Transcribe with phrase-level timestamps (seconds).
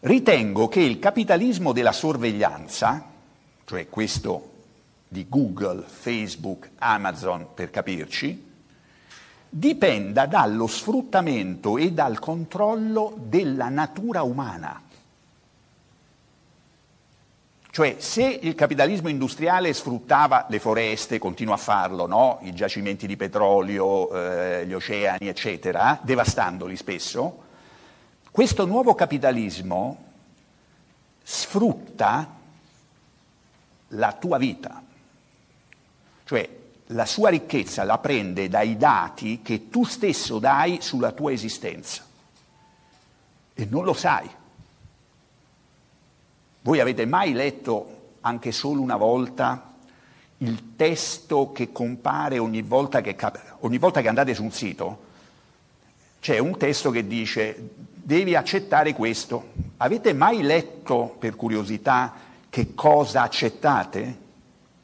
[0.00, 3.04] Ritengo che il capitalismo della sorveglianza,
[3.64, 4.52] cioè questo
[5.08, 8.44] di Google, Facebook, Amazon per capirci,
[9.48, 14.82] dipenda dallo sfruttamento e dal controllo della natura umana.
[17.70, 22.38] Cioè, se il capitalismo industriale sfruttava le foreste, continua a farlo, no?
[22.42, 27.44] i giacimenti di petrolio, eh, gli oceani, eccetera, devastandoli spesso,
[28.36, 29.96] questo nuovo capitalismo
[31.22, 32.34] sfrutta
[33.88, 34.82] la tua vita,
[36.22, 36.46] cioè
[36.88, 42.04] la sua ricchezza la prende dai dati che tu stesso dai sulla tua esistenza
[43.54, 44.28] e non lo sai.
[46.60, 49.72] Voi avete mai letto anche solo una volta
[50.36, 53.16] il testo che compare ogni volta che,
[53.60, 55.04] ogni volta che andate su un sito?
[56.20, 59.48] C'è un testo che dice devi accettare questo.
[59.78, 62.14] Avete mai letto, per curiosità,
[62.48, 64.18] che cosa accettate?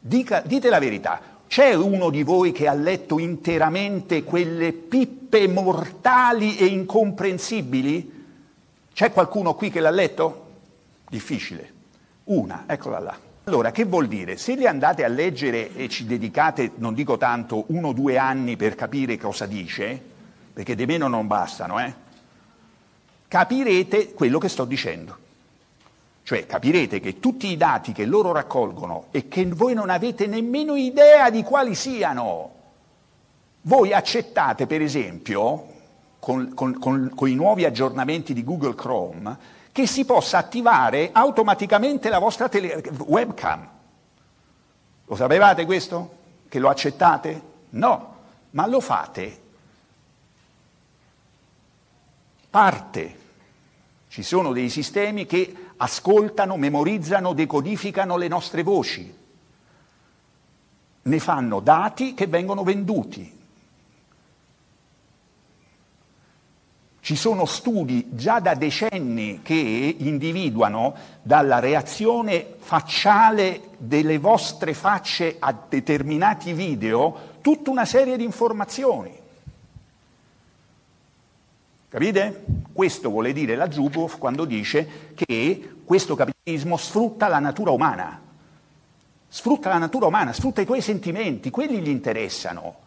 [0.00, 1.20] Dica, dite la verità.
[1.46, 8.24] C'è uno di voi che ha letto interamente quelle pippe mortali e incomprensibili?
[8.92, 10.42] C'è qualcuno qui che l'ha letto?
[11.08, 11.72] difficile.
[12.24, 13.16] Una, eccola là.
[13.44, 14.36] Allora, che vuol dire?
[14.36, 18.56] Se le andate a leggere e ci dedicate, non dico tanto, uno o due anni
[18.56, 20.02] per capire cosa dice,
[20.52, 22.02] perché di meno non bastano, eh,
[23.34, 25.18] capirete quello che sto dicendo.
[26.22, 30.76] Cioè capirete che tutti i dati che loro raccolgono e che voi non avete nemmeno
[30.76, 32.52] idea di quali siano,
[33.62, 35.66] voi accettate per esempio,
[36.20, 39.36] con, con, con, con i nuovi aggiornamenti di Google Chrome,
[39.72, 43.68] che si possa attivare automaticamente la vostra tele- webcam.
[45.06, 46.18] Lo sapevate questo?
[46.48, 47.42] Che lo accettate?
[47.70, 48.14] No,
[48.50, 49.42] ma lo fate
[52.54, 53.22] parte.
[54.14, 59.12] Ci sono dei sistemi che ascoltano, memorizzano, decodificano le nostre voci.
[61.02, 63.38] Ne fanno dati che vengono venduti.
[67.00, 75.52] Ci sono studi già da decenni che individuano dalla reazione facciale delle vostre facce a
[75.68, 79.22] determinati video tutta una serie di informazioni.
[81.94, 82.44] Capite?
[82.72, 88.20] Questo vuole dire la Zuboff quando dice che questo capitalismo sfrutta la natura umana,
[89.28, 92.78] sfrutta la natura umana, sfrutta i tuoi sentimenti, quelli gli interessano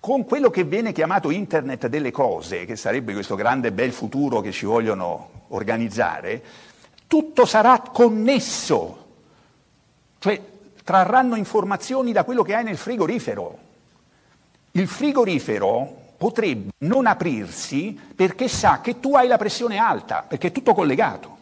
[0.00, 4.52] con quello che viene chiamato Internet delle cose, che sarebbe questo grande bel futuro che
[4.52, 6.44] ci vogliono organizzare,
[7.06, 9.06] tutto sarà connesso,
[10.18, 10.42] cioè
[10.84, 13.58] trarranno informazioni da quello che hai nel frigorifero.
[14.72, 20.52] Il frigorifero potrebbe non aprirsi perché sa che tu hai la pressione alta, perché è
[20.52, 21.36] tutto collegato.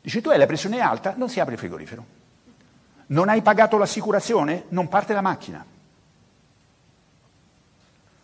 [0.00, 2.04] Dice tu hai la pressione alta, non si apre il frigorifero.
[3.06, 5.64] Non hai pagato l'assicurazione, non parte la macchina.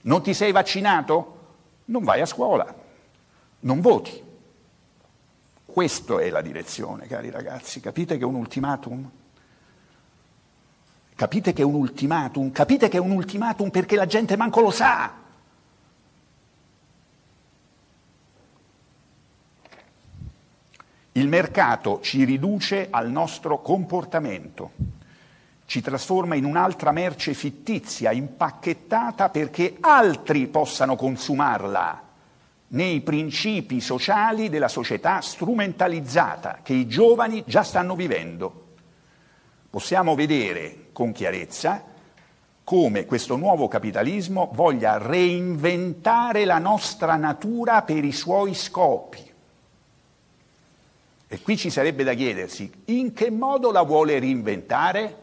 [0.01, 1.39] Non ti sei vaccinato?
[1.85, 2.75] Non vai a scuola,
[3.61, 4.21] non voti.
[5.67, 7.79] Questa è la direzione, cari ragazzi.
[7.79, 9.09] Capite che è un ultimatum?
[11.15, 12.51] Capite che è un ultimatum?
[12.51, 15.21] Capite che è un ultimatum perché la gente manco lo sa.
[21.13, 24.99] Il mercato ci riduce al nostro comportamento
[25.71, 32.03] ci trasforma in un'altra merce fittizia, impacchettata perché altri possano consumarla
[32.71, 38.67] nei principi sociali della società strumentalizzata che i giovani già stanno vivendo.
[39.71, 41.85] Possiamo vedere con chiarezza
[42.65, 49.30] come questo nuovo capitalismo voglia reinventare la nostra natura per i suoi scopi.
[51.33, 55.17] E qui ci sarebbe da chiedersi in che modo la vuole reinventare?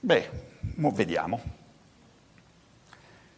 [0.00, 0.30] Beh,
[0.76, 1.38] vediamo.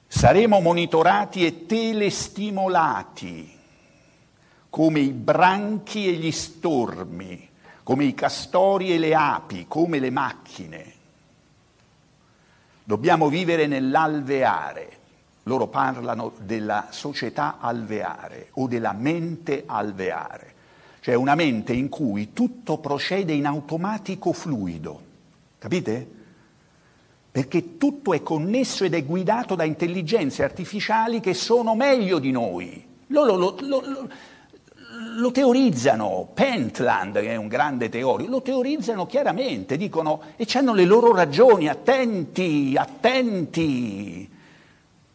[0.06, 3.58] Saremo monitorati e telestimolati
[4.68, 7.48] come i branchi e gli stormi,
[7.82, 10.92] come i castori e le api, come le macchine.
[12.84, 14.98] Dobbiamo vivere nell'alveare.
[15.42, 20.54] Loro parlano della società alveare o della mente alveare,
[21.00, 25.08] cioè una mente in cui tutto procede in automatico fluido.
[25.58, 26.18] Capite?
[27.30, 32.84] perché tutto è connesso ed è guidato da intelligenze artificiali che sono meglio di noi.
[33.08, 34.08] Lo, lo, lo,
[35.16, 40.84] lo teorizzano, Pentland, che è un grande teorico, lo teorizzano chiaramente, dicono e hanno le
[40.84, 44.28] loro ragioni, attenti, attenti,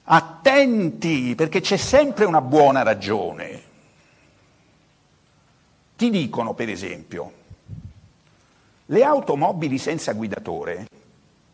[0.04, 3.74] attenti, perché c'è sempre una buona ragione.
[5.96, 7.32] Ti dicono, per esempio,
[8.88, 10.88] le automobili senza guidatore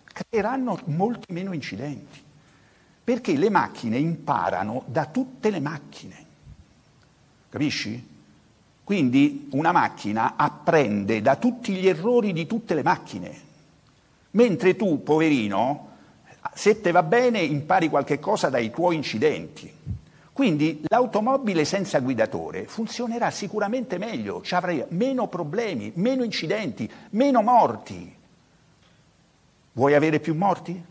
[0.04, 2.20] creeranno molti meno incidenti,
[3.04, 6.26] perché le macchine imparano da tutte le macchine.
[7.50, 8.10] Capisci?
[8.84, 13.42] Quindi una macchina apprende da tutti gli errori di tutte le macchine,
[14.32, 15.90] mentre tu, poverino,
[16.54, 19.72] se te va bene impari qualche cosa dai tuoi incidenti.
[20.42, 28.18] Quindi l'automobile senza guidatore funzionerà sicuramente meglio, ci avrai meno problemi, meno incidenti, meno morti.
[29.74, 30.84] Vuoi avere più morti?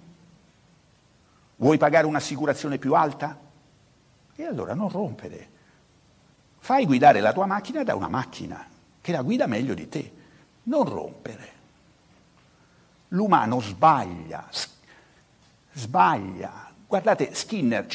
[1.56, 3.36] Vuoi pagare un'assicurazione più alta?
[4.36, 5.48] E allora non rompere.
[6.58, 8.64] Fai guidare la tua macchina da una macchina
[9.00, 10.12] che la guida meglio di te.
[10.62, 11.52] Non rompere.
[13.08, 14.48] L'umano sbaglia,
[15.72, 16.70] sbaglia.
[16.90, 17.86] Guardate, Skinner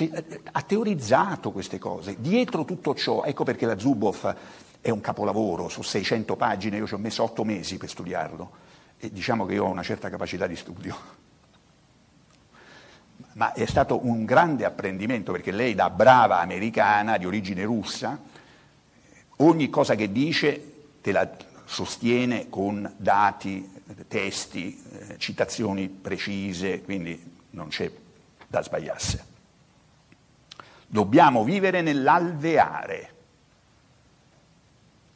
[0.53, 2.15] ha teorizzato queste cose.
[2.17, 4.33] Dietro tutto ciò, ecco perché la Zuboff
[4.79, 8.51] è un capolavoro, su 600 pagine, io ci ho messo 8 mesi per studiarlo
[8.97, 10.95] e diciamo che io ho una certa capacità di studio.
[13.35, 18.17] Ma è stato un grande apprendimento perché lei da brava americana di origine russa,
[19.35, 20.71] ogni cosa che dice
[21.01, 21.29] te la
[21.65, 23.69] sostiene con dati,
[24.07, 27.91] testi, eh, citazioni precise, quindi non c'è
[28.47, 29.19] da sbagliarsi.
[30.87, 33.13] Dobbiamo vivere nell'alveare,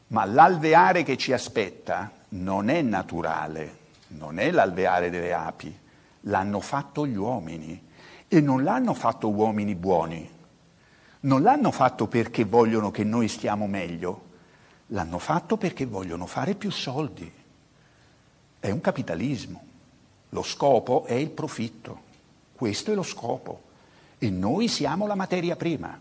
[0.08, 3.78] ma l'alveare che ci aspetta non è naturale,
[4.08, 5.78] non è l'alveare delle api,
[6.22, 7.88] l'hanno fatto gli uomini
[8.28, 10.30] e non l'hanno fatto uomini buoni,
[11.22, 14.28] non l'hanno fatto perché vogliono che noi stiamo meglio,
[14.88, 17.32] l'hanno fatto perché vogliono fare più soldi.
[18.60, 19.64] È un capitalismo,
[20.30, 22.08] lo scopo è il profitto.
[22.60, 23.62] Questo è lo scopo.
[24.18, 25.98] E noi siamo la materia prima,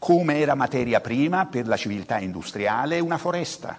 [0.00, 3.78] come era materia prima per la civiltà industriale una foresta.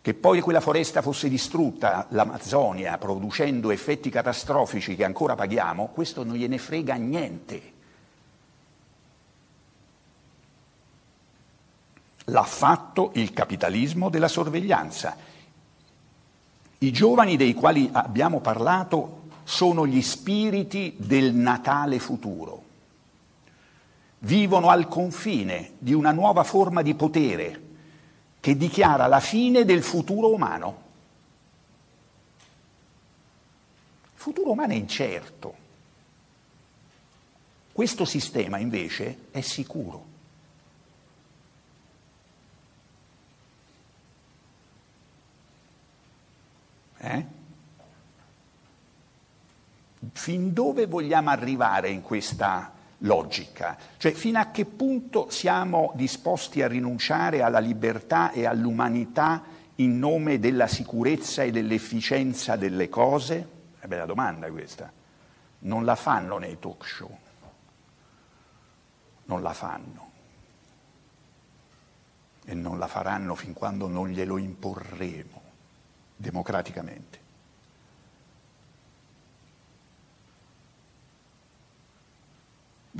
[0.00, 6.36] Che poi quella foresta fosse distrutta, l'Amazzonia, producendo effetti catastrofici che ancora paghiamo, questo non
[6.36, 7.72] gliene frega niente.
[12.26, 15.16] L'ha fatto il capitalismo della sorveglianza.
[16.78, 19.19] I giovani dei quali abbiamo parlato
[19.50, 22.62] sono gli spiriti del Natale futuro.
[24.20, 27.68] Vivono al confine di una nuova forma di potere
[28.38, 30.82] che dichiara la fine del futuro umano.
[34.04, 35.54] Il futuro umano è incerto.
[37.72, 40.04] Questo sistema invece è sicuro.
[46.98, 47.38] Eh?
[50.12, 53.76] Fin dove vogliamo arrivare in questa logica?
[53.96, 59.42] Cioè fino a che punto siamo disposti a rinunciare alla libertà e all'umanità
[59.76, 63.48] in nome della sicurezza e dell'efficienza delle cose?
[63.78, 64.92] È bella domanda questa.
[65.60, 67.18] Non la fanno nei talk show.
[69.24, 70.08] Non la fanno.
[72.44, 75.40] E non la faranno fin quando non glielo imporremo
[76.16, 77.28] democraticamente.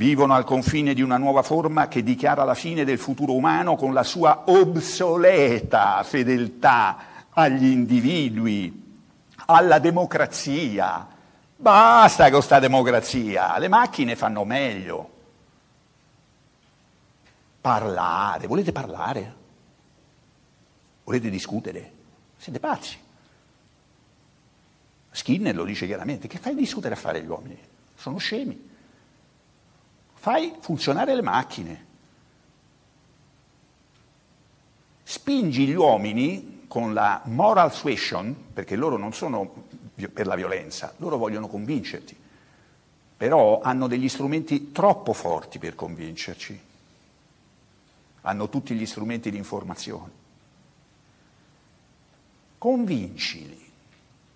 [0.01, 3.93] Vivono al confine di una nuova forma che dichiara la fine del futuro umano con
[3.93, 8.99] la sua obsoleta fedeltà agli individui,
[9.45, 11.07] alla democrazia.
[11.55, 15.11] Basta con questa democrazia, le macchine fanno meglio.
[17.61, 19.35] Parlare, volete parlare?
[21.05, 21.93] Volete discutere?
[22.39, 22.97] Siete pazzi.
[25.11, 27.59] Skinner lo dice chiaramente, che fai discutere a fare gli uomini?
[27.95, 28.70] Sono scemi.
[30.21, 31.87] Fai funzionare le macchine.
[35.03, 39.65] Spingi gli uomini con la moral suasion, perché loro non sono
[40.13, 42.15] per la violenza, loro vogliono convincerti,
[43.17, 46.61] però hanno degli strumenti troppo forti per convincerci,
[48.21, 50.11] hanno tutti gli strumenti di informazione.
[52.59, 53.69] Convincili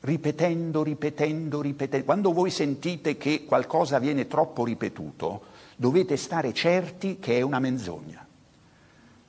[0.01, 2.07] ripetendo, ripetendo, ripetendo.
[2.07, 8.25] Quando voi sentite che qualcosa viene troppo ripetuto, dovete stare certi che è una menzogna.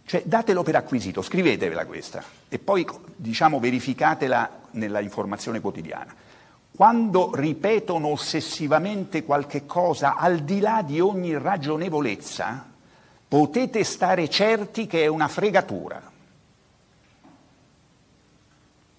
[0.06, 2.86] Cioè datelo per acquisito, scrivetevela questa e poi
[3.16, 6.14] diciamo verificatela nella informazione quotidiana.
[6.76, 12.66] Quando ripetono ossessivamente qualche cosa al di là di ogni ragionevolezza,
[13.28, 16.14] potete stare certi che è una fregatura.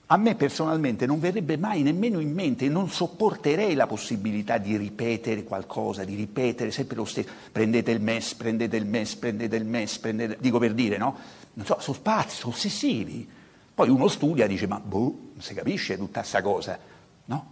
[0.08, 5.42] A me personalmente non verrebbe mai nemmeno in mente, non sopporterei la possibilità di ripetere
[5.42, 7.28] qualcosa, di ripetere sempre lo stesso.
[7.50, 10.36] Prendete il MES, prendete il MES, prendete il MES, prendete...
[10.38, 11.18] dico per dire, no?
[11.54, 13.28] Non so, sono pazzi, sono ossessivi.
[13.74, 16.78] Poi uno studia e dice, ma boh, non si capisce tutta questa cosa,
[17.24, 17.46] no?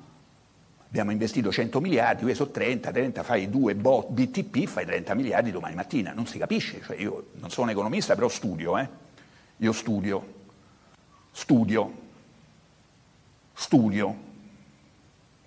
[0.87, 5.75] Abbiamo investito 100 miliardi, questo sono 30, 30, fai due BTP, fai 30 miliardi domani
[5.75, 8.89] mattina, non si capisce, cioè io non sono economista, però studio, eh?
[9.57, 10.35] Io studio,
[11.33, 12.03] studio,
[13.55, 14.17] studio,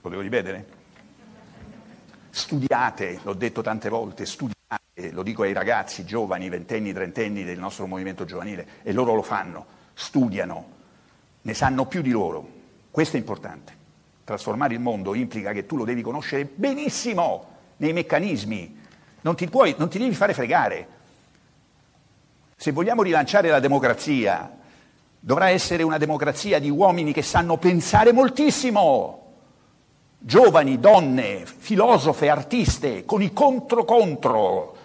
[0.02, 0.76] lo devo ripetere?
[2.30, 7.86] Studiate, l'ho detto tante volte, studiate, lo dico ai ragazzi giovani, ventenni, trentenni del nostro
[7.86, 10.70] movimento giovanile, e loro lo fanno, studiano,
[11.42, 12.56] ne sanno più di loro.
[12.90, 13.76] Questo è importante.
[14.24, 18.86] Trasformare il mondo implica che tu lo devi conoscere benissimo nei meccanismi,
[19.22, 20.88] non ti, puoi, non ti devi fare fregare.
[22.56, 24.58] Se vogliamo rilanciare la democrazia,
[25.20, 29.24] dovrà essere una democrazia di uomini che sanno pensare moltissimo
[30.20, 34.76] giovani, donne, filosofe, artiste, con i contro-contro,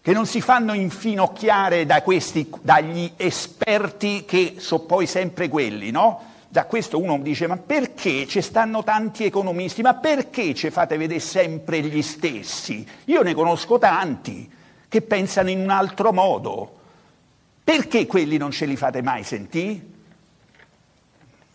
[0.00, 6.22] che non si fanno infinocchiare da questi, dagli esperti che sono poi sempre quelli, no?
[6.50, 9.82] Da questo uno dice, ma perché ci stanno tanti economisti?
[9.82, 12.86] Ma perché ci fate vedere sempre gli stessi?
[13.04, 14.50] Io ne conosco tanti
[14.88, 16.77] che pensano in un altro modo.
[17.68, 19.96] Perché quelli non ce li fate mai sentire?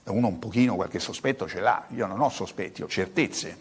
[0.04, 3.58] uno un pochino qualche sospetto ce l'ha, io non ho sospetti, ho certezze.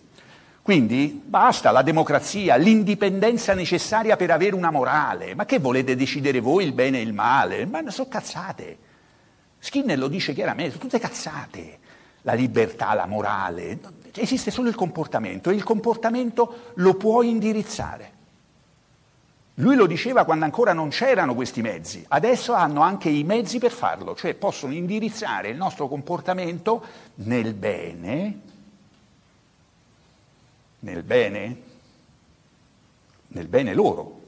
[0.61, 5.35] Quindi basta la democrazia, l'indipendenza necessaria per avere una morale.
[5.35, 7.65] Ma che volete decidere voi il bene e il male?
[7.65, 8.79] Ma sono cazzate.
[9.59, 11.79] Skinner lo dice chiaramente, sono tutte cazzate.
[12.21, 13.81] La libertà, la morale,
[14.15, 18.21] esiste solo il comportamento e il comportamento lo puoi indirizzare.
[19.63, 23.71] Lui lo diceva quando ancora non c'erano questi mezzi, adesso hanno anche i mezzi per
[23.71, 28.41] farlo, cioè possono indirizzare il nostro comportamento nel bene,
[30.81, 31.63] nel bene,
[33.29, 34.21] nel bene loro,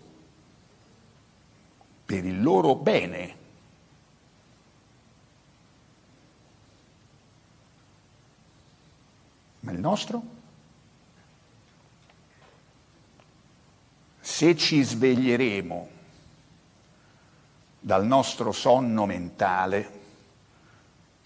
[2.05, 3.37] per il loro bene.
[9.59, 10.34] Ma il nostro?
[14.35, 15.89] Se ci sveglieremo
[17.79, 20.01] dal nostro sonno mentale,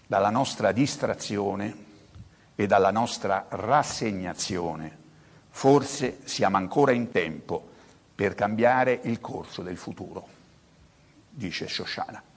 [0.05, 1.85] dalla nostra distrazione
[2.53, 4.95] e dalla nostra rassegnazione,
[5.49, 7.71] forse siamo ancora in tempo
[8.13, 10.27] per cambiare il corso del futuro,
[11.31, 12.28] dice Shoshana.